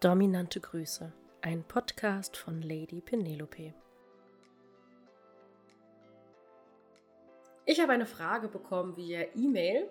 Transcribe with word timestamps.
Dominante 0.00 0.60
Grüße, 0.60 1.12
ein 1.42 1.62
Podcast 1.62 2.34
von 2.34 2.62
Lady 2.62 3.02
Penelope. 3.02 3.74
Ich 7.66 7.78
habe 7.82 7.92
eine 7.92 8.06
Frage 8.06 8.48
bekommen 8.48 8.96
via 8.96 9.26
E-Mail 9.36 9.90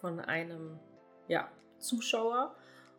von 0.00 0.20
einem 0.20 0.78
ja, 1.26 1.50
Zuschauer 1.80 2.54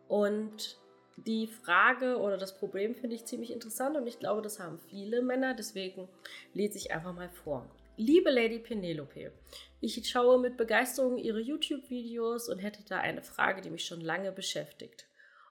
und 0.06 0.78
die 1.16 1.46
Frage 1.46 2.18
oder 2.18 2.36
das 2.36 2.58
Problem 2.58 2.94
finde 2.94 3.16
ich 3.16 3.24
ziemlich 3.24 3.52
interessant 3.52 3.96
und 3.96 4.06
ich 4.06 4.18
glaube, 4.18 4.42
das 4.42 4.60
haben 4.60 4.78
viele 4.90 5.22
Männer, 5.22 5.54
deswegen 5.54 6.10
lese 6.52 6.76
ich 6.76 6.92
einfach 6.92 7.14
mal 7.14 7.30
vor. 7.30 7.74
Liebe 7.96 8.28
Lady 8.28 8.58
Penelope, 8.58 9.32
ich 9.80 10.06
schaue 10.06 10.38
mit 10.38 10.58
Begeisterung 10.58 11.16
Ihre 11.16 11.40
YouTube-Videos 11.40 12.50
und 12.50 12.58
hätte 12.58 12.84
da 12.86 12.98
eine 12.98 13.22
Frage, 13.22 13.62
die 13.62 13.70
mich 13.70 13.86
schon 13.86 14.02
lange 14.02 14.30
beschäftigt. 14.30 15.09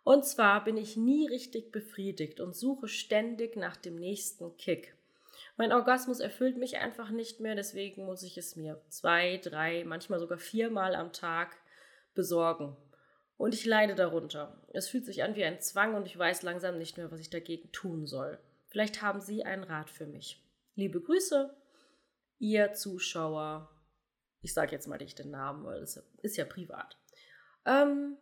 Und 0.10 0.26
zwar 0.26 0.64
bin 0.64 0.76
ich 0.76 0.98
nie 0.98 1.28
richtig 1.28 1.72
befriedigt 1.72 2.40
und 2.40 2.56
suche 2.56 2.88
ständig 2.88 3.56
nach 3.56 3.78
dem 3.78 3.96
nächsten 3.96 4.58
Kick. 4.58 4.96
Mein 5.56 5.72
Orgasmus 5.72 6.20
erfüllt 6.20 6.58
mich 6.58 6.80
einfach 6.80 7.12
nicht 7.12 7.42
mehr, 7.42 7.54
deswegen 7.54 8.06
muss 8.06 8.24
ich 8.24 8.36
es 8.36 8.56
mir 8.56 8.82
zwei, 8.90 9.38
drei, 9.38 9.84
manchmal 9.84 10.18
sogar 10.20 10.40
viermal 10.40 10.96
am 10.96 11.14
Tag 11.14 11.56
besorgen. 12.16 12.76
Und 13.38 13.54
ich 13.54 13.68
leide 13.68 13.94
darunter. 13.94 14.60
Es 14.74 14.90
fühlt 14.90 15.06
sich 15.06 15.22
an 15.22 15.36
wie 15.36 15.44
ein 15.44 15.62
Zwang 15.62 15.94
und 15.94 16.08
ich 16.08 16.18
weiß 16.18 16.42
langsam 16.42 16.80
nicht 16.80 16.98
mehr, 16.98 17.12
was 17.12 17.20
ich 17.20 17.30
dagegen 17.30 17.72
tun 17.72 18.08
soll. 18.08 18.40
Vielleicht 18.70 19.04
haben 19.04 19.22
Sie 19.22 19.44
einen 19.44 19.64
Rat 19.64 19.92
für 19.92 20.08
mich. 20.08 20.44
Liebe 20.74 21.02
Grüße, 21.02 21.56
Ihr 22.40 22.74
Zuschauer. 22.74 23.70
Ich 24.42 24.56
sage 24.56 24.72
jetzt 24.72 24.88
mal 24.88 24.98
nicht 24.98 25.20
den 25.20 25.30
Namen, 25.30 25.66
weil 25.66 25.84
es 25.84 26.02
ist 26.24 26.36
ja 26.36 26.46
privat. 26.46 26.98
Ähm, 27.68 28.18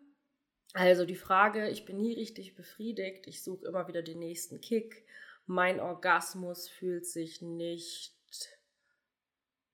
also 0.77 1.05
die 1.05 1.15
Frage, 1.15 1.69
ich 1.69 1.85
bin 1.85 1.97
nie 1.97 2.13
richtig 2.13 2.55
befriedigt, 2.55 3.25
ich 3.27 3.41
suche 3.43 3.65
immer 3.65 3.87
wieder 3.87 4.03
den 4.03 4.19
nächsten 4.19 4.61
Kick. 4.61 5.05
Mein 5.47 5.79
Orgasmus 5.79 6.67
fühlt 6.69 7.05
sich 7.05 7.41
nicht, 7.41 8.13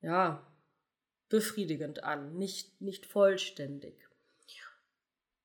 ja, 0.02 0.48
befriedigend 1.30 2.04
an, 2.04 2.38
nicht, 2.38 2.80
nicht 2.80 3.06
vollständig. 3.06 3.96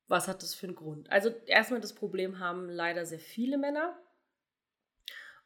Was 0.07 0.27
hat 0.27 0.41
das 0.41 0.55
für 0.55 0.65
einen 0.65 0.75
Grund? 0.75 1.11
Also 1.11 1.29
erstmal 1.45 1.81
das 1.81 1.93
Problem 1.93 2.39
haben 2.39 2.69
leider 2.69 3.05
sehr 3.05 3.19
viele 3.19 3.57
Männer. 3.57 3.95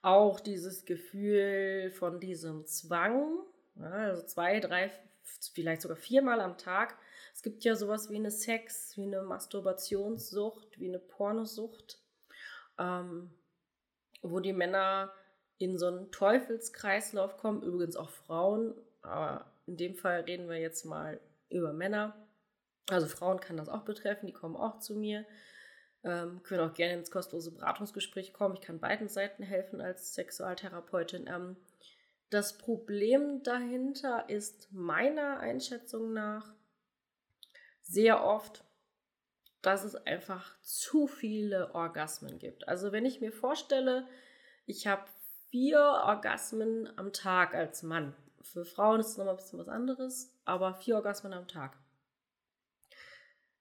Auch 0.02 0.40
dieses 0.40 0.86
Gefühl 0.86 1.92
von 1.92 2.20
diesem 2.20 2.66
Zwang, 2.66 3.40
also 3.80 4.22
zwei, 4.26 4.60
drei, 4.60 4.92
vielleicht 5.54 5.82
sogar 5.82 5.98
viermal 5.98 6.40
am 6.40 6.58
Tag. 6.58 6.98
Es 7.34 7.42
gibt 7.42 7.64
ja 7.64 7.76
sowas 7.76 8.10
wie 8.10 8.16
eine 8.16 8.32
Sex, 8.32 8.96
wie 8.98 9.04
eine 9.04 9.22
Masturbationssucht, 9.22 10.80
wie 10.80 10.88
eine 10.88 11.00
Pornosucht, 11.00 12.00
ähm, 12.78 13.32
wo 14.22 14.40
die 14.40 14.54
Männer 14.54 15.12
in 15.58 15.78
so 15.78 15.88
einen 15.88 16.12
Teufelskreislauf 16.12 17.38
kommen, 17.38 17.64
übrigens 17.64 17.96
auch 17.96 18.10
Frauen, 18.10 18.76
aber 19.02 19.52
in 19.66 19.78
dem 19.78 19.96
Fall 19.96 20.22
reden 20.22 20.50
wir 20.50 20.58
jetzt 20.58 20.86
mal 20.86 21.20
über 21.50 21.74
Männer 21.74 22.16
also 22.90 23.08
Frauen 23.08 23.40
kann 23.40 23.58
das 23.58 23.70
auch 23.70 23.84
betreffen, 23.84 24.28
die 24.28 24.34
kommen 24.34 24.56
auch 24.56 24.80
zu 24.80 24.96
mir, 24.96 25.26
ähm, 26.04 26.44
können 26.44 26.70
auch 26.70 26.74
gerne 26.74 26.96
ins 26.96 27.12
kostenlose 27.12 27.52
Beratungsgespräch 27.52 28.34
kommen. 28.34 28.56
Ich 28.56 28.62
kann 28.62 28.80
beiden 28.80 29.08
Seiten 29.08 29.44
helfen 29.44 29.80
als 29.80 30.14
Sexualtherapeutin. 30.14 31.28
Ähm, 31.28 31.56
das 32.30 32.58
Problem 32.58 33.44
dahinter 33.44 34.28
ist 34.28 34.68
meiner 34.72 35.40
Einschätzung 35.40 36.14
nach 36.14 36.54
sehr 37.84 38.24
oft, 38.24 38.64
dass 39.62 39.84
es 39.84 39.96
einfach 39.96 40.60
zu 40.62 41.08
viele 41.08 41.74
Orgasmen 41.74 42.40
gibt. 42.40 42.68
Also 42.68 42.92
wenn 42.92 43.06
ich 43.06 43.22
mir 43.22 43.32
vorstelle, 43.32 44.08
ich 44.66 44.88
habe 44.88 45.04
vier 45.50 45.80
Orgasmen 45.80 46.92
am 46.98 47.14
Tag 47.14 47.54
als 47.54 47.84
Mann. 47.84 48.16
Für 48.42 48.66
Frauen 48.66 49.00
ist 49.00 49.10
es 49.10 49.18
nochmal 49.18 49.36
ein 49.36 49.38
bisschen 49.38 49.60
was 49.60 49.70
anderes, 49.70 50.34
aber 50.46 50.74
vier 50.74 50.96
Orgasmen 50.96 51.34
am 51.34 51.48
Tag. 51.48 51.78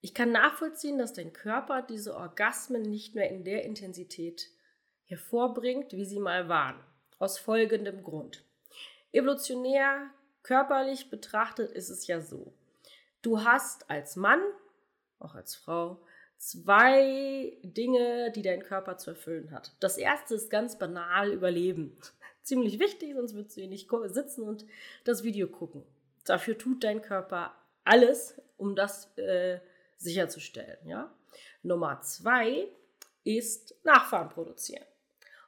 Ich 0.00 0.14
kann 0.14 0.32
nachvollziehen, 0.32 0.98
dass 0.98 1.12
dein 1.12 1.32
Körper 1.32 1.82
diese 1.82 2.16
Orgasmen 2.16 2.82
nicht 2.82 3.14
mehr 3.14 3.30
in 3.30 3.44
der 3.44 3.64
Intensität 3.64 4.48
hervorbringt, 5.04 5.92
wie 5.92 6.04
sie 6.04 6.19
mal 6.19 6.48
waren. 6.48 6.82
Aus 7.19 7.38
folgendem 7.38 8.02
Grund. 8.02 8.44
Evolutionär, 9.12 10.10
körperlich 10.42 11.10
betrachtet 11.10 11.70
ist 11.70 11.91
es 11.91 12.08
ja 12.08 12.20
so. 12.20 12.52
Du 13.22 13.44
hast 13.44 13.88
als 13.88 14.16
Mann, 14.16 14.40
auch 15.20 15.36
als 15.36 15.54
Frau, 15.54 16.04
zwei 16.38 17.56
Dinge, 17.62 18.32
die 18.32 18.42
dein 18.42 18.62
Körper 18.62 18.98
zu 18.98 19.10
erfüllen 19.10 19.52
hat. 19.52 19.72
Das 19.78 19.96
erste 19.96 20.34
ist 20.34 20.50
ganz 20.50 20.76
banal 20.76 21.32
Überleben. 21.32 21.96
Ziemlich 22.42 22.80
wichtig, 22.80 23.14
sonst 23.14 23.34
würdest 23.34 23.56
du 23.56 23.60
hier 23.60 23.70
nicht 23.70 23.88
sitzen 24.06 24.42
und 24.42 24.66
das 25.04 25.22
Video 25.22 25.46
gucken. 25.46 25.84
Dafür 26.24 26.58
tut 26.58 26.82
dein 26.82 27.00
Körper 27.00 27.54
alles, 27.84 28.40
um 28.56 28.74
das 28.74 29.16
äh, 29.16 29.60
sicherzustellen. 29.96 30.78
Ja? 30.84 31.14
Nummer 31.62 32.00
zwei 32.00 32.68
ist 33.22 33.76
Nachfahren 33.84 34.28
produzieren. 34.28 34.84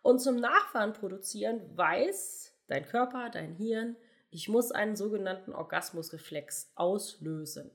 Und 0.02 0.20
zum 0.20 0.36
Nachfahren 0.36 0.92
produzieren 0.92 1.76
weiß 1.76 2.52
dein 2.68 2.86
Körper, 2.86 3.30
dein 3.30 3.52
Hirn, 3.54 3.96
ich 4.34 4.48
muss 4.48 4.72
einen 4.72 4.96
sogenannten 4.96 5.52
Orgasmusreflex 5.52 6.72
auslösen. 6.74 7.70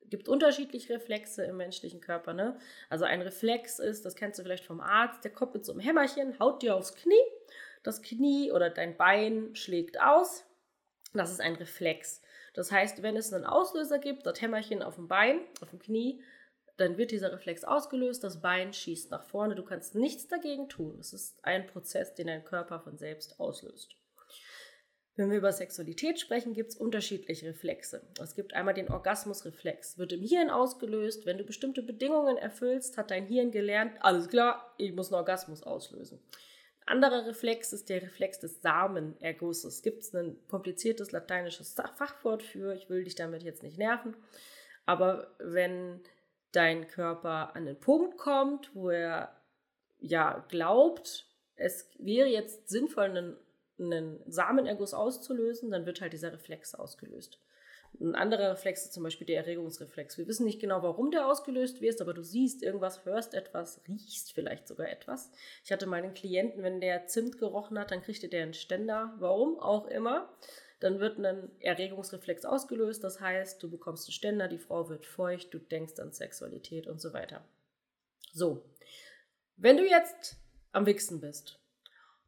Es 0.00 0.08
gibt 0.08 0.26
unterschiedliche 0.26 0.94
Reflexe 0.94 1.44
im 1.44 1.58
menschlichen 1.58 2.00
Körper. 2.00 2.32
Ne? 2.32 2.58
Also 2.88 3.04
ein 3.04 3.20
Reflex 3.20 3.78
ist, 3.78 4.06
das 4.06 4.16
kennst 4.16 4.38
du 4.38 4.42
vielleicht 4.42 4.64
vom 4.64 4.80
Arzt, 4.80 5.22
der 5.22 5.32
kommt 5.32 5.52
mit 5.52 5.66
so 5.66 5.72
einem 5.72 5.82
Hämmerchen, 5.82 6.38
haut 6.38 6.62
dir 6.62 6.76
aufs 6.76 6.94
Knie, 6.94 7.14
das 7.82 8.00
Knie 8.00 8.50
oder 8.52 8.70
dein 8.70 8.96
Bein 8.96 9.54
schlägt 9.54 10.00
aus. 10.00 10.46
Das 11.12 11.30
ist 11.30 11.42
ein 11.42 11.56
Reflex. 11.56 12.22
Das 12.54 12.72
heißt, 12.72 13.02
wenn 13.02 13.16
es 13.16 13.30
einen 13.34 13.44
Auslöser 13.44 13.98
gibt, 13.98 14.24
das 14.24 14.40
Hämmerchen 14.40 14.82
auf 14.82 14.94
dem 14.94 15.08
Bein, 15.08 15.40
auf 15.60 15.68
dem 15.68 15.78
Knie, 15.78 16.22
dann 16.78 16.96
wird 16.96 17.10
dieser 17.10 17.32
Reflex 17.32 17.64
ausgelöst, 17.64 18.24
das 18.24 18.40
Bein 18.40 18.72
schießt 18.72 19.10
nach 19.10 19.24
vorne, 19.24 19.56
du 19.56 19.62
kannst 19.62 19.94
nichts 19.94 20.26
dagegen 20.26 20.70
tun. 20.70 20.96
Es 20.98 21.12
ist 21.12 21.44
ein 21.44 21.66
Prozess, 21.66 22.14
den 22.14 22.28
dein 22.28 22.44
Körper 22.44 22.80
von 22.80 22.96
selbst 22.96 23.38
auslöst. 23.38 23.94
Wenn 25.18 25.30
wir 25.30 25.38
über 25.38 25.52
Sexualität 25.52 26.20
sprechen, 26.20 26.54
gibt 26.54 26.70
es 26.70 26.76
unterschiedliche 26.76 27.48
Reflexe. 27.48 28.00
Es 28.22 28.34
gibt 28.34 28.54
einmal 28.54 28.74
den 28.74 28.90
Orgasmusreflex, 28.90 29.98
wird 29.98 30.12
im 30.12 30.22
Hirn 30.22 30.48
ausgelöst. 30.48 31.26
Wenn 31.26 31.38
du 31.38 31.44
bestimmte 31.44 31.82
Bedingungen 31.82 32.36
erfüllst, 32.36 32.96
hat 32.96 33.10
dein 33.10 33.26
Hirn 33.26 33.50
gelernt, 33.50 33.92
alles 34.00 34.28
klar, 34.28 34.74
ich 34.78 34.94
muss 34.94 35.08
einen 35.08 35.18
Orgasmus 35.18 35.62
auslösen 35.62 36.20
anderer 36.88 37.26
Reflex 37.26 37.72
ist 37.72 37.88
der 37.88 38.02
Reflex 38.02 38.40
des 38.40 38.60
Samenergusses. 38.62 39.82
Gibt 39.82 40.02
es 40.02 40.14
ein 40.14 40.38
kompliziertes 40.48 41.12
lateinisches 41.12 41.74
Fachwort 41.74 42.42
für, 42.42 42.74
ich 42.74 42.88
will 42.88 43.04
dich 43.04 43.14
damit 43.14 43.42
jetzt 43.42 43.62
nicht 43.62 43.78
nerven, 43.78 44.16
aber 44.86 45.34
wenn 45.38 46.00
dein 46.52 46.86
Körper 46.86 47.54
an 47.54 47.66
den 47.66 47.78
Punkt 47.78 48.16
kommt, 48.16 48.74
wo 48.74 48.90
er 48.90 49.36
ja 49.98 50.44
glaubt, 50.48 51.26
es 51.56 51.90
wäre 51.98 52.28
jetzt 52.28 52.68
sinnvoll, 52.68 53.04
einen, 53.04 53.36
einen 53.78 54.20
Samenerguss 54.26 54.94
auszulösen, 54.94 55.70
dann 55.70 55.86
wird 55.86 56.00
halt 56.00 56.12
dieser 56.12 56.32
Reflex 56.32 56.74
ausgelöst. 56.74 57.40
Ein 58.00 58.14
anderer 58.14 58.52
Reflex 58.52 58.84
ist 58.84 58.92
zum 58.92 59.02
Beispiel 59.02 59.26
der 59.26 59.38
Erregungsreflex. 59.38 60.18
Wir 60.18 60.28
wissen 60.28 60.44
nicht 60.44 60.60
genau, 60.60 60.82
warum 60.82 61.10
der 61.10 61.26
ausgelöst 61.26 61.80
wird, 61.80 62.00
aber 62.00 62.14
du 62.14 62.22
siehst 62.22 62.62
irgendwas, 62.62 63.04
hörst 63.04 63.34
etwas, 63.34 63.80
riechst 63.88 64.32
vielleicht 64.32 64.68
sogar 64.68 64.88
etwas. 64.88 65.32
Ich 65.64 65.72
hatte 65.72 65.86
mal 65.86 66.02
einen 66.02 66.14
Klienten, 66.14 66.62
wenn 66.62 66.80
der 66.80 67.06
Zimt 67.06 67.38
gerochen 67.38 67.78
hat, 67.78 67.90
dann 67.90 68.02
kriegte 68.02 68.28
der 68.28 68.42
einen 68.42 68.54
Ständer, 68.54 69.14
warum 69.18 69.58
auch 69.58 69.86
immer. 69.86 70.32
Dann 70.80 71.00
wird 71.00 71.18
ein 71.18 71.50
Erregungsreflex 71.58 72.44
ausgelöst, 72.44 73.02
das 73.02 73.20
heißt, 73.20 73.60
du 73.60 73.68
bekommst 73.70 74.06
einen 74.06 74.12
Ständer, 74.12 74.46
die 74.46 74.58
Frau 74.58 74.88
wird 74.88 75.04
feucht, 75.04 75.52
du 75.52 75.58
denkst 75.58 75.98
an 75.98 76.12
Sexualität 76.12 76.86
und 76.86 77.00
so 77.00 77.12
weiter. 77.12 77.42
So, 78.32 78.64
wenn 79.56 79.76
du 79.76 79.84
jetzt 79.84 80.36
am 80.70 80.86
Wichsen 80.86 81.20
bist, 81.20 81.58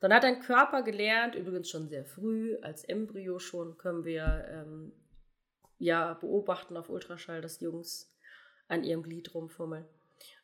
dann 0.01 0.15
hat 0.15 0.25
dein 0.25 0.41
Körper 0.41 0.83
gelernt, 0.83 1.35
übrigens 1.35 1.69
schon 1.69 1.89
sehr 1.89 2.05
früh, 2.05 2.57
als 2.63 2.85
Embryo 2.85 3.39
schon, 3.39 3.77
können 3.77 4.05
wir 4.05 4.47
ähm, 4.51 4.93
ja 5.79 6.15
beobachten 6.15 6.77
auf 6.77 6.89
Ultraschall, 6.89 7.43
dass 7.43 7.61
Jungs 7.61 8.11
an 8.69 8.83
ihrem 8.83 9.03
Glied 9.03 9.35
rumfummeln. 9.35 9.87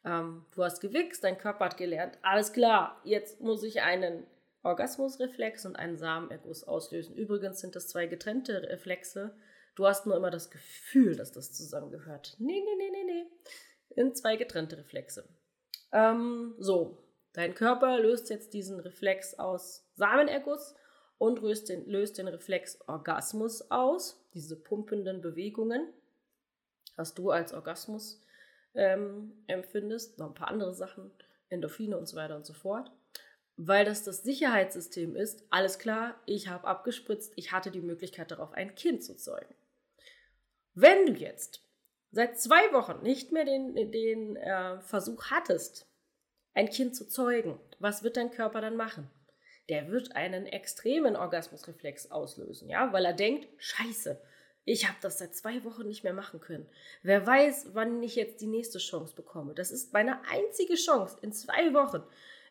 Ähm, 0.05 0.44
du 0.55 0.62
hast 0.62 0.81
gewichst, 0.81 1.25
dein 1.25 1.38
Körper 1.38 1.67
hat 1.67 1.76
gelernt, 1.79 2.19
alles 2.23 2.53
klar, 2.53 3.00
jetzt 3.05 3.41
muss 3.41 3.62
ich 3.62 3.82
einen 3.82 4.26
Orgasmusreflex 4.62 5.64
und 5.64 5.76
einen 5.76 5.97
Samenerguss 5.97 6.64
auslösen. 6.64 7.14
Übrigens 7.14 7.61
sind 7.61 7.76
das 7.76 7.88
zwei 7.88 8.06
getrennte 8.06 8.62
Reflexe. 8.69 9.35
Du 9.76 9.87
hast 9.87 10.06
nur 10.06 10.17
immer 10.17 10.31
das 10.31 10.50
Gefühl, 10.50 11.17
dass 11.17 11.32
das 11.32 11.53
zusammengehört. 11.53 12.35
Nee, 12.38 12.62
nee, 12.64 12.76
nee, 12.76 12.91
nee, 12.91 13.05
nee. 13.05 13.26
In 13.94 14.14
zwei 14.14 14.37
getrennte 14.37 14.76
Reflexe. 14.76 15.29
Ähm, 15.93 16.55
so, 16.58 17.06
dein 17.37 17.55
Körper 17.55 18.00
löst 18.00 18.31
jetzt 18.31 18.55
diesen 18.55 18.81
Reflex 18.81 19.38
aus 19.38 19.87
Samenerguss 19.94 20.75
und 21.19 21.41
löst 21.41 21.69
den, 21.69 21.87
löst 21.87 22.19
den 22.19 22.29
Reflex 22.29 22.79
Orgasmus 22.88 23.71
aus, 23.71 24.27
diese 24.35 24.56
pumpenden 24.56 25.21
Bewegungen, 25.21 25.93
was 26.97 27.15
du 27.15 27.31
als 27.31 27.53
Orgasmus 27.53 28.23
ähm, 28.75 29.33
empfindest. 29.47 30.19
Noch 30.19 30.29
ein 30.29 30.35
paar 30.35 30.49
andere 30.49 30.75
Sachen 30.75 31.11
Endorphine 31.49 31.97
und 31.97 32.06
so 32.06 32.17
weiter 32.17 32.37
und 32.37 32.47
so 32.47 32.55
fort. 32.55 32.91
Weil 33.59 33.85
das 33.85 34.03
das 34.03 34.23
Sicherheitssystem 34.23 35.15
ist, 35.17 35.44
alles 35.50 35.79
klar, 35.79 36.21
ich 36.27 36.49
habe 36.49 36.67
abgespritzt, 36.67 37.32
ich 37.37 37.53
hatte 37.53 37.71
die 37.71 37.81
Möglichkeit 37.81 38.31
darauf, 38.31 38.53
ein 38.53 38.75
Kind 38.75 39.03
zu 39.05 39.17
zeugen. 39.17 39.55
Wenn 40.75 41.06
du 41.06 41.12
jetzt 41.12 41.62
seit 42.11 42.39
zwei 42.39 42.73
Wochen 42.73 43.03
nicht 43.03 43.32
mehr 43.32 43.44
den, 43.44 43.75
den 43.93 44.37
äh, 44.37 44.81
Versuch 44.81 45.31
hattest, 45.31 45.87
ein 46.56 46.70
Kind 46.70 46.97
zu 46.97 47.06
zeugen, 47.06 47.61
was 47.79 48.03
wird 48.03 48.17
dein 48.17 48.31
Körper 48.31 48.62
dann 48.62 48.76
machen? 48.76 49.11
Der 49.69 49.91
wird 49.91 50.17
einen 50.17 50.47
extremen 50.47 51.14
Orgasmusreflex 51.14 52.11
auslösen, 52.11 52.70
ja, 52.70 52.93
weil 52.93 53.05
er 53.05 53.12
denkt, 53.12 53.47
scheiße, 53.58 54.19
ich 54.64 54.88
habe 54.88 54.97
das 55.03 55.19
seit 55.19 55.35
zwei 55.37 55.62
Wochen 55.64 55.87
nicht 55.87 56.03
mehr 56.03 56.14
machen 56.14 56.41
können. 56.41 56.67
Wer 57.03 57.26
weiß, 57.26 57.75
wann 57.75 58.03
ich 58.03 58.17
jetzt 58.17 58.41
die 58.41 58.47
nächste 58.47 58.79
Chance 58.79 59.14
bekomme. 59.14 59.55
Das 59.55 59.70
ist 59.70 59.93
meine 59.93 60.19
einzige 60.29 60.75
Chance 60.75 61.19
in 61.20 61.32
zwei 61.32 61.75
Wochen. 61.75 62.03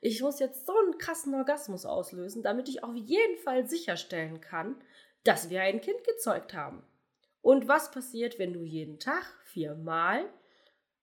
Ich 0.02 0.22
muss 0.22 0.40
jetzt 0.40 0.68
so 0.68 0.78
einen 0.78 0.98
krassen 1.00 1.34
Orgasmus 1.34 1.86
auslösen, 1.86 2.44
damit 2.44 2.70
ich 2.70 2.84
auf 2.84 2.96
jeden 2.96 3.38
Fall 3.40 3.68
sicherstellen 3.68 4.40
kann, 4.40 4.76
dass 5.24 5.50
wir 5.50 5.62
ein 5.62 5.82
Kind 5.82 6.04
gezeugt 6.04 6.54
haben. 6.54 6.84
Und 7.42 7.68
was 7.68 7.90
passiert, 7.90 8.38
wenn 8.38 8.54
du 8.54 8.64
jeden 8.64 9.00
Tag 9.00 9.26
viermal 9.46 10.26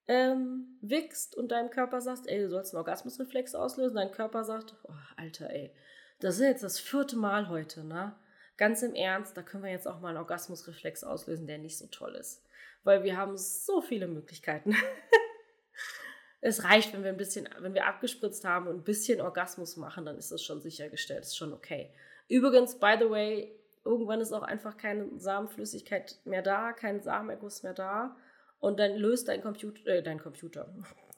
ähm, 0.09 0.79
wickst 0.81 1.37
und 1.37 1.53
deinem 1.53 1.71
Körper 1.71 2.01
sagst, 2.01 2.29
ey, 2.29 2.41
du 2.41 2.49
sollst 2.49 2.75
einen 2.75 2.79
Orgasmusreflex 2.79 3.55
auslösen? 3.55 3.97
Dein 3.97 4.13
Körper 4.13 4.45
sagt, 4.45 4.75
oh, 4.85 4.93
Alter, 5.17 5.51
ey, 5.51 5.75
das 6.21 6.37
ist 6.37 6.43
jetzt 6.43 6.63
das 6.63 6.79
vierte 6.79 7.17
Mal 7.17 7.49
heute, 7.49 7.85
ne? 7.85 8.15
Ganz 8.57 8.83
im 8.83 8.95
Ernst, 8.95 9.37
da 9.37 9.43
können 9.43 9.65
wir 9.65 9.71
jetzt 9.71 9.89
auch 9.89 10.01
mal 10.01 10.11
einen 10.11 10.19
Orgasmusreflex 10.19 11.05
auslösen, 11.05 11.47
der 11.47 11.59
nicht 11.59 11.79
so 11.79 11.87
toll 11.87 12.15
ist. 12.15 12.45
Weil 12.85 13.03
wir 13.03 13.17
haben 13.17 13.37
so 13.37 13.81
viele 13.81 14.07
Möglichkeiten. 14.07 14.77
es 16.41 16.65
reicht, 16.65 16.93
wenn 16.93 17.03
wir 17.03 17.11
ein 17.11 17.17
bisschen, 17.17 17.49
wenn 17.61 17.75
wir 17.75 17.87
abgespritzt 17.87 18.45
haben 18.45 18.67
und 18.67 18.77
ein 18.77 18.85
bisschen 18.85 19.21
Orgasmus 19.21 19.77
machen, 19.77 20.05
dann 20.05 20.19
ist 20.19 20.31
das 20.31 20.43
schon 20.43 20.61
sichergestellt, 20.61 21.23
ist 21.23 21.37
schon 21.37 21.53
okay. 21.53 21.93
Übrigens, 22.29 22.79
by 22.79 22.97
the 22.99 23.09
way, 23.09 23.55
irgendwann 23.85 24.21
ist 24.21 24.33
auch 24.33 24.43
einfach 24.43 24.77
keine 24.77 25.09
Samenflüssigkeit 25.19 26.19
mehr 26.25 26.43
da, 26.43 26.73
kein 26.73 27.01
Samenerguss 27.01 27.63
mehr 27.63 27.75
da. 27.75 28.17
Und 28.63 28.79
dann 28.79 28.97
löst 28.97 29.29
dein 29.29 29.43
Computer, 29.43 29.87
äh, 29.87 30.03
dein 30.03 30.19
Computer, 30.19 30.73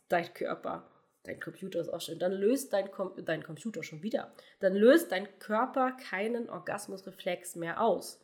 dein 0.08 0.34
Körper 0.34 0.90
dein 1.24 1.40
Computer 1.40 1.80
ist 1.80 1.88
auch 1.88 2.00
schön, 2.00 2.18
dann 2.18 2.32
löst 2.32 2.72
dein, 2.72 2.90
Com 2.90 3.12
dein 3.24 3.42
Computer 3.42 3.82
schon 3.82 4.02
wieder, 4.02 4.32
dann 4.60 4.74
löst 4.74 5.10
dein 5.10 5.26
Körper 5.38 5.92
keinen 5.92 6.48
Orgasmusreflex 6.48 7.56
mehr 7.56 7.80
aus. 7.80 8.20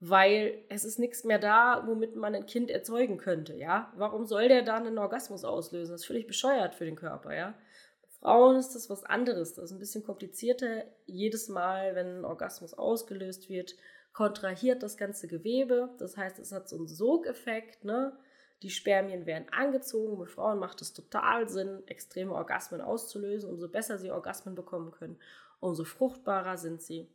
Weil 0.00 0.64
es 0.68 0.84
ist 0.84 0.98
nichts 0.98 1.22
mehr 1.22 1.38
da, 1.38 1.84
womit 1.86 2.16
man 2.16 2.34
ein 2.34 2.46
Kind 2.46 2.70
erzeugen 2.70 3.18
könnte, 3.18 3.54
ja? 3.54 3.92
Warum 3.96 4.26
soll 4.26 4.48
der 4.48 4.62
dann 4.62 4.86
einen 4.86 4.98
Orgasmus 4.98 5.44
auslösen? 5.44 5.92
Das 5.92 6.00
ist 6.00 6.06
völlig 6.06 6.26
bescheuert 6.26 6.74
für 6.74 6.84
den 6.84 6.96
Körper, 6.96 7.32
ja? 7.36 7.54
Bei 8.02 8.08
Frauen 8.18 8.56
ist 8.56 8.74
das 8.74 8.90
was 8.90 9.04
anderes. 9.04 9.54
Das 9.54 9.66
ist 9.66 9.72
ein 9.72 9.78
bisschen 9.78 10.02
komplizierter. 10.02 10.82
Jedes 11.06 11.48
Mal, 11.48 11.94
wenn 11.94 12.18
ein 12.18 12.24
Orgasmus 12.24 12.74
ausgelöst 12.74 13.48
wird, 13.48 13.76
kontrahiert 14.12 14.82
das 14.82 14.96
ganze 14.96 15.28
Gewebe. 15.28 15.90
Das 15.98 16.16
heißt, 16.16 16.40
es 16.40 16.50
hat 16.50 16.68
so 16.68 16.78
einen 16.78 16.88
Sogeffekt, 16.88 17.84
ne? 17.84 18.12
Die 18.62 18.70
Spermien 18.70 19.26
werden 19.26 19.48
angezogen. 19.50 20.18
Bei 20.18 20.26
Frauen 20.26 20.58
macht 20.58 20.80
es 20.80 20.92
total 20.92 21.48
Sinn, 21.48 21.82
extreme 21.86 22.32
Orgasmen 22.32 22.80
auszulösen. 22.80 23.50
Umso 23.50 23.68
besser 23.68 23.98
sie 23.98 24.12
Orgasmen 24.12 24.54
bekommen 24.54 24.92
können, 24.92 25.18
umso 25.60 25.84
fruchtbarer 25.84 26.56
sind 26.56 26.80
sie. 26.80 27.10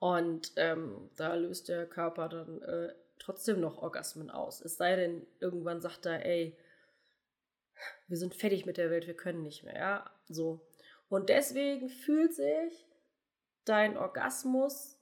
Und 0.00 0.52
ähm, 0.56 1.10
da 1.16 1.34
löst 1.34 1.68
der 1.68 1.86
Körper 1.86 2.28
dann 2.28 2.62
äh, 2.62 2.94
trotzdem 3.18 3.60
noch 3.60 3.78
Orgasmen 3.78 4.30
aus. 4.30 4.60
Es 4.60 4.76
sei 4.76 4.96
denn, 4.96 5.26
irgendwann 5.38 5.80
sagt 5.80 6.06
er, 6.06 6.26
ey, 6.26 6.58
wir 8.08 8.16
sind 8.16 8.34
fertig 8.34 8.66
mit 8.66 8.76
der 8.76 8.90
Welt, 8.90 9.06
wir 9.06 9.16
können 9.16 9.42
nicht 9.42 9.62
mehr. 9.62 9.76
Ja? 9.76 10.10
So. 10.28 10.60
Und 11.08 11.28
deswegen 11.28 11.88
fühlt 11.88 12.34
sich 12.34 12.86
dein 13.64 13.96
Orgasmus, 13.96 14.98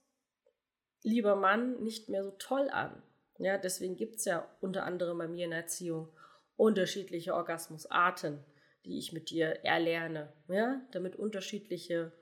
lieber 1.02 1.36
Mann, 1.36 1.82
nicht 1.82 2.08
mehr 2.08 2.22
so 2.22 2.32
toll 2.32 2.68
an. 2.70 3.02
Ja, 3.42 3.58
deswegen 3.58 3.96
gibt 3.96 4.16
es 4.16 4.24
ja 4.24 4.48
unter 4.60 4.84
anderem 4.84 5.18
bei 5.18 5.26
mir 5.26 5.46
in 5.46 5.50
der 5.50 5.62
Erziehung 5.62 6.08
unterschiedliche 6.54 7.34
Orgasmusarten, 7.34 8.38
die 8.84 8.98
ich 8.98 9.12
mit 9.12 9.30
dir 9.30 9.64
erlerne, 9.64 10.32
ja, 10.46 10.80
damit 10.92 11.16
unterschiedliche 11.16 12.12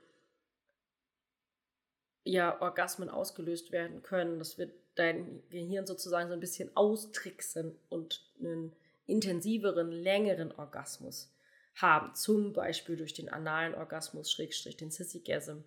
ja, 2.23 2.59
Orgasmen 2.59 3.07
ausgelöst 3.07 3.71
werden 3.71 4.01
können. 4.01 4.39
Das 4.39 4.57
wird 4.57 4.73
dein 4.95 5.43
Gehirn 5.51 5.85
sozusagen 5.85 6.27
so 6.27 6.33
ein 6.33 6.39
bisschen 6.39 6.75
austricksen 6.75 7.77
und 7.89 8.27
einen 8.39 8.75
intensiveren, 9.05 9.91
längeren 9.91 10.51
Orgasmus 10.51 11.31
haben. 11.75 12.15
Zum 12.15 12.51
Beispiel 12.51 12.97
durch 12.97 13.13
den 13.13 13.29
analen 13.29 13.75
Orgasmus, 13.75 14.31
Schrägstrich 14.31 14.75
den 14.75 14.89
Sissygasm. 14.89 15.59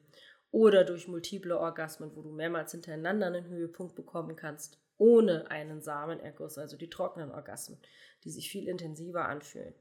Oder 0.50 0.82
durch 0.82 1.06
multiple 1.06 1.56
Orgasmen, 1.56 2.16
wo 2.16 2.22
du 2.22 2.32
mehrmals 2.32 2.72
hintereinander 2.72 3.28
einen 3.28 3.46
Höhepunkt 3.46 3.94
bekommen 3.94 4.34
kannst 4.34 4.83
ohne 4.99 5.50
einen 5.50 5.82
Samenerguss, 5.82 6.58
also 6.58 6.76
die 6.76 6.91
trockenen 6.91 7.31
Orgasmen, 7.31 7.79
die 8.25 8.31
sich 8.31 8.50
viel 8.50 8.69
intensiver 8.69 9.29
anfühlen. 9.29 9.75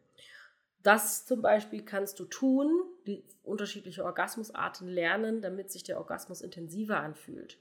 Das 0.82 1.26
zum 1.26 1.42
Beispiel 1.42 1.84
kannst 1.84 2.20
du 2.20 2.26
tun, 2.26 2.84
die 3.08 3.24
unterschiedliche 3.44 4.04
Orgasmusarten 4.04 4.88
lernen, 4.88 5.42
damit 5.42 5.72
sich 5.72 5.84
der 5.84 5.98
Orgasmus 5.98 6.42
intensiver 6.42 7.00
anfühlt. 7.00 7.58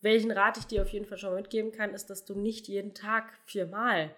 Welchen 0.00 0.32
Rat 0.32 0.58
ich 0.58 0.66
dir 0.66 0.82
auf 0.82 0.88
jeden 0.88 1.06
Fall 1.06 1.18
schon 1.18 1.36
mitgeben 1.36 1.70
kann, 1.70 1.94
ist, 1.94 2.10
dass 2.10 2.24
du 2.24 2.34
nicht 2.34 2.66
jeden 2.66 2.94
Tag 2.94 3.32
viermal 3.46 4.12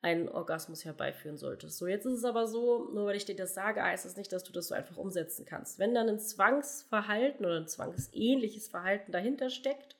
einen 0.00 0.28
Orgasmus 0.28 0.84
herbeiführen 0.84 1.36
solltest. 1.36 1.76
So, 1.76 1.86
jetzt 1.86 2.06
ist 2.06 2.18
es 2.18 2.24
aber 2.24 2.46
so, 2.46 2.90
nur 2.92 3.06
weil 3.06 3.16
ich 3.16 3.24
dir 3.26 3.36
das 3.36 3.54
sage, 3.54 3.82
heißt 3.82 4.06
das 4.06 4.16
nicht, 4.16 4.32
dass 4.32 4.44
du 4.44 4.52
das 4.52 4.68
so 4.68 4.74
einfach 4.74 4.96
umsetzen 4.96 5.44
kannst. 5.44 5.78
Wenn 5.78 5.94
dann 5.94 6.08
ein 6.08 6.20
Zwangsverhalten 6.20 7.44
oder 7.44 7.56
ein 7.56 7.68
zwangsähnliches 7.68 8.68
Verhalten 8.68 9.12
dahinter 9.12 9.50
steckt, 9.50 9.96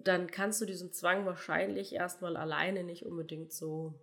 dann 0.00 0.30
kannst 0.30 0.60
du 0.60 0.66
diesem 0.66 0.92
Zwang 0.92 1.26
wahrscheinlich 1.26 1.94
erstmal 1.94 2.36
alleine 2.36 2.84
nicht 2.84 3.04
unbedingt 3.04 3.52
so, 3.52 3.94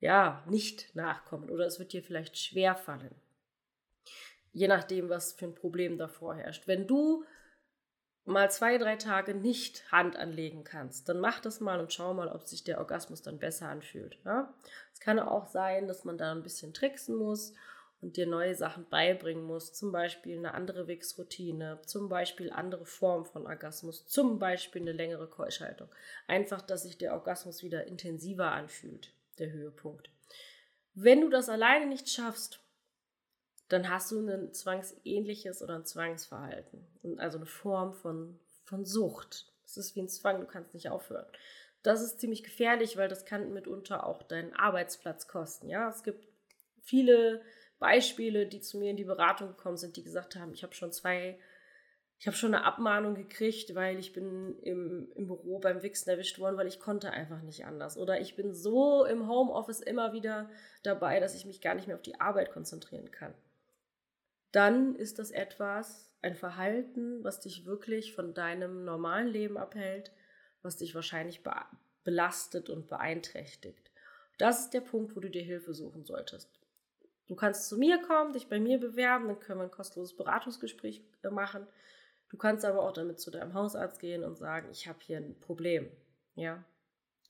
ja, 0.00 0.44
nicht 0.48 0.94
nachkommen 0.94 1.50
oder 1.50 1.66
es 1.66 1.78
wird 1.78 1.92
dir 1.92 2.02
vielleicht 2.02 2.38
schwer 2.38 2.74
fallen. 2.74 3.14
Je 4.52 4.68
nachdem, 4.68 5.08
was 5.08 5.32
für 5.32 5.46
ein 5.46 5.54
Problem 5.54 5.96
davor 5.96 6.34
herrscht. 6.34 6.68
Wenn 6.68 6.86
du 6.86 7.24
mal 8.24 8.50
zwei, 8.50 8.78
drei 8.78 8.96
Tage 8.96 9.34
nicht 9.34 9.90
Hand 9.90 10.16
anlegen 10.16 10.62
kannst, 10.62 11.08
dann 11.08 11.18
mach 11.18 11.40
das 11.40 11.60
mal 11.60 11.80
und 11.80 11.92
schau 11.92 12.14
mal, 12.14 12.28
ob 12.28 12.46
sich 12.46 12.62
der 12.62 12.78
Orgasmus 12.78 13.22
dann 13.22 13.38
besser 13.38 13.68
anfühlt. 13.68 14.18
Ja? 14.24 14.54
Es 14.92 15.00
kann 15.00 15.18
auch 15.18 15.46
sein, 15.46 15.88
dass 15.88 16.04
man 16.04 16.18
da 16.18 16.32
ein 16.32 16.42
bisschen 16.42 16.74
tricksen 16.74 17.16
muss 17.16 17.54
und 18.02 18.16
dir 18.16 18.26
neue 18.26 18.54
Sachen 18.54 18.88
beibringen 18.88 19.44
musst, 19.44 19.76
zum 19.76 19.92
Beispiel 19.92 20.36
eine 20.36 20.54
andere 20.54 20.88
Wichsroutine, 20.88 21.80
zum 21.86 22.08
Beispiel 22.08 22.50
andere 22.50 22.84
Formen 22.84 23.24
von 23.24 23.46
Orgasmus, 23.46 24.06
zum 24.06 24.40
Beispiel 24.40 24.82
eine 24.82 24.92
längere 24.92 25.28
Keuschhaltung. 25.28 25.88
Einfach, 26.26 26.60
dass 26.60 26.82
sich 26.82 26.98
der 26.98 27.14
Orgasmus 27.14 27.62
wieder 27.62 27.86
intensiver 27.86 28.50
anfühlt, 28.50 29.14
der 29.38 29.52
Höhepunkt. 29.52 30.10
Wenn 30.94 31.20
du 31.20 31.30
das 31.30 31.48
alleine 31.48 31.86
nicht 31.86 32.10
schaffst, 32.10 32.60
dann 33.68 33.88
hast 33.88 34.10
du 34.10 34.18
ein 34.18 34.52
zwangsähnliches 34.52 35.62
oder 35.62 35.76
ein 35.76 35.86
Zwangsverhalten. 35.86 36.84
Also 37.18 37.38
eine 37.38 37.46
Form 37.46 37.94
von, 37.94 38.38
von 38.64 38.84
Sucht. 38.84 39.46
Es 39.64 39.76
ist 39.76 39.94
wie 39.94 40.02
ein 40.02 40.08
Zwang, 40.08 40.40
du 40.40 40.46
kannst 40.46 40.74
nicht 40.74 40.90
aufhören. 40.90 41.26
Das 41.84 42.02
ist 42.02 42.20
ziemlich 42.20 42.42
gefährlich, 42.42 42.96
weil 42.96 43.08
das 43.08 43.24
kann 43.24 43.52
mitunter 43.52 44.06
auch 44.06 44.22
deinen 44.24 44.52
Arbeitsplatz 44.54 45.28
kosten. 45.28 45.68
Ja, 45.68 45.88
es 45.88 46.02
gibt 46.02 46.28
viele 46.82 47.42
Beispiele, 47.82 48.46
die 48.46 48.60
zu 48.60 48.78
mir 48.78 48.90
in 48.90 48.96
die 48.96 49.04
Beratung 49.04 49.48
gekommen 49.48 49.76
sind, 49.76 49.96
die 49.96 50.04
gesagt 50.04 50.36
haben, 50.36 50.54
ich 50.54 50.62
habe 50.62 50.72
schon 50.72 50.92
zwei, 50.92 51.36
ich 52.18 52.28
habe 52.28 52.36
schon 52.36 52.54
eine 52.54 52.64
Abmahnung 52.64 53.14
gekriegt, 53.14 53.74
weil 53.74 53.98
ich 53.98 54.12
bin 54.12 54.56
im, 54.62 55.10
im 55.16 55.26
Büro 55.26 55.58
beim 55.58 55.82
Wichsen 55.82 56.08
erwischt 56.08 56.38
worden, 56.38 56.56
weil 56.56 56.68
ich 56.68 56.78
konnte 56.78 57.10
einfach 57.10 57.42
nicht 57.42 57.66
anders. 57.66 57.98
Oder 57.98 58.20
ich 58.20 58.36
bin 58.36 58.54
so 58.54 59.04
im 59.04 59.28
Homeoffice 59.28 59.80
immer 59.80 60.12
wieder 60.12 60.48
dabei, 60.84 61.18
dass 61.18 61.34
ich 61.34 61.44
mich 61.44 61.60
gar 61.60 61.74
nicht 61.74 61.88
mehr 61.88 61.96
auf 61.96 62.02
die 62.02 62.20
Arbeit 62.20 62.52
konzentrieren 62.52 63.10
kann. 63.10 63.34
Dann 64.52 64.94
ist 64.94 65.18
das 65.18 65.32
etwas, 65.32 66.14
ein 66.22 66.36
Verhalten, 66.36 67.24
was 67.24 67.40
dich 67.40 67.66
wirklich 67.66 68.14
von 68.14 68.32
deinem 68.32 68.84
normalen 68.84 69.26
Leben 69.26 69.58
abhält, 69.58 70.12
was 70.62 70.76
dich 70.76 70.94
wahrscheinlich 70.94 71.42
be 71.42 71.52
belastet 72.04 72.68
und 72.68 72.88
beeinträchtigt. 72.88 73.92
Das 74.38 74.64
ist 74.64 74.74
der 74.74 74.80
Punkt, 74.80 75.14
wo 75.14 75.20
du 75.20 75.30
dir 75.30 75.42
Hilfe 75.42 75.74
suchen 75.74 76.04
solltest. 76.04 76.61
Du 77.28 77.36
kannst 77.36 77.68
zu 77.68 77.78
mir 77.78 78.02
kommen, 78.02 78.32
dich 78.32 78.48
bei 78.48 78.60
mir 78.60 78.78
bewerben, 78.78 79.28
dann 79.28 79.40
können 79.40 79.60
wir 79.60 79.64
ein 79.64 79.70
kostenloses 79.70 80.16
Beratungsgespräch 80.16 81.02
äh, 81.22 81.30
machen. 81.30 81.66
Du 82.28 82.36
kannst 82.36 82.64
aber 82.64 82.82
auch 82.82 82.92
damit 82.92 83.20
zu 83.20 83.30
deinem 83.30 83.54
Hausarzt 83.54 84.00
gehen 84.00 84.24
und 84.24 84.36
sagen, 84.36 84.68
ich 84.70 84.88
habe 84.88 84.98
hier 85.02 85.18
ein 85.18 85.38
Problem. 85.40 85.90
Ja. 86.34 86.64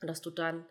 Und 0.01 0.09
dass 0.09 0.23
du 0.23 0.31
dann 0.31 0.65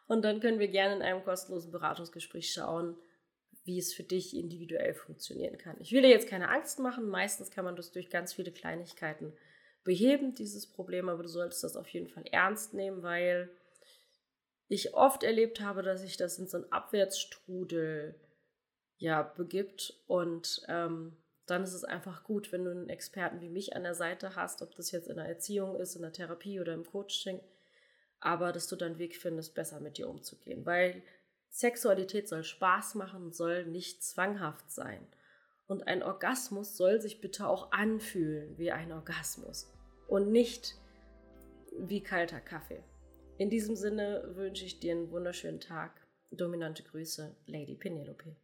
Und 0.08 0.24
dann 0.24 0.40
können 0.40 0.60
wir 0.60 0.68
gerne 0.68 0.96
in 0.96 1.02
einem 1.02 1.24
kostenlosen 1.24 1.72
Beratungsgespräch 1.72 2.52
schauen, 2.52 2.96
wie 3.64 3.80
es 3.80 3.94
für 3.94 4.04
dich 4.04 4.36
individuell 4.36 4.94
funktionieren 4.94 5.58
kann. 5.58 5.78
Ich 5.80 5.92
will 5.92 6.04
dir 6.04 6.10
jetzt 6.10 6.30
keine 6.30 6.50
Angst 6.50 6.80
machen. 6.80 7.10
Meistens 7.10 7.50
kann 7.50 7.66
man 7.66 7.76
das 7.76 7.92
durch 7.92 8.10
ganz 8.10 8.34
viele 8.34 8.52
Kleinigkeiten 8.52 9.34
beheben, 9.84 10.36
dieses 10.36 10.68
Problem, 10.68 11.10
aber 11.10 11.24
du 11.24 11.30
solltest 11.30 11.64
das 11.64 11.76
auf 11.76 11.88
jeden 11.90 12.10
Fall 12.10 12.26
ernst 12.32 12.74
nehmen, 12.74 13.02
weil 13.04 13.50
ich 14.68 14.94
oft 14.94 15.24
erlebt 15.24 15.62
habe, 15.62 15.84
dass 15.84 16.02
sich 16.02 16.18
das 16.18 16.40
in 16.40 16.48
so 16.48 16.58
einen 16.58 16.72
Abwärtsstrudel 16.72 18.16
ja, 18.98 19.22
begibt 19.22 20.02
und 20.08 20.64
ähm, 20.68 21.18
dann 21.46 21.64
ist 21.64 21.74
es 21.74 21.84
einfach 21.84 22.24
gut, 22.24 22.52
wenn 22.52 22.66
du 22.66 22.72
einen 22.72 22.90
Experten 22.90 23.42
wie 23.42 23.50
mich 23.50 23.76
an 23.76 23.84
der 23.84 23.94
Seite 23.94 24.36
hast, 24.36 24.64
ob 24.64 24.76
das 24.76 24.92
jetzt 24.92 25.08
in 25.08 25.18
der 25.18 25.28
Erziehung 25.28 25.76
ist, 25.76 25.96
in 25.96 26.02
der 26.02 26.14
Therapie 26.14 26.60
oder 26.60 26.74
im 26.74 26.86
Coaching, 26.86 27.40
aber 28.26 28.52
dass 28.52 28.68
du 28.68 28.76
dann 28.76 28.94
einen 28.94 29.00
Weg 29.00 29.16
findest, 29.16 29.54
besser 29.54 29.80
mit 29.80 30.00
dir 30.00 30.10
umzugehen, 30.10 30.66
weil 30.66 31.04
Sexualität 31.50 32.28
soll 32.28 32.44
Spaß 32.44 32.96
machen, 32.96 33.32
soll 33.32 33.66
nicht 33.66 34.04
zwanghaft 34.04 34.72
sein. 34.72 35.08
Und 35.68 35.88
ein 35.88 36.02
Orgasmus 36.02 36.76
soll 36.76 37.00
sich 37.02 37.22
bitte 37.22 37.48
auch 37.48 37.72
anfühlen 37.72 38.58
wie 38.58 38.72
ein 38.72 38.92
Orgasmus 38.92 39.72
und 40.08 40.32
nicht 40.32 40.76
wie 41.78 42.02
kalter 42.02 42.40
Kaffee. 42.40 42.84
In 43.38 43.50
diesem 43.50 43.76
Sinne 43.76 44.24
wünsche 44.36 44.66
ich 44.66 44.80
dir 44.80 44.94
einen 44.94 45.12
wunderschönen 45.12 45.60
Tag. 45.60 46.02
Dominante 46.32 46.84
Grüße, 46.84 47.36
Lady 47.46 47.76
Penelope. 47.76 48.36